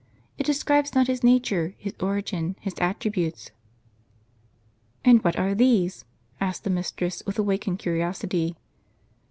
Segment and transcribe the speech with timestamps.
[0.39, 1.75] It describes not His nature.
[1.77, 3.51] His origin, His attributes."
[5.05, 6.05] "And what are these?"
[6.39, 8.55] asked the mistress, with awak ened curiosity.